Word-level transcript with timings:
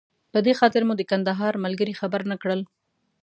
په 0.33 0.39
دې 0.45 0.53
خاطر 0.59 0.81
مو 0.87 0.93
د 0.97 1.01
کندهار 1.11 1.53
ملګري 1.65 1.93
خبر 2.01 2.21
نه 2.31 2.35
کړل. 2.41 2.61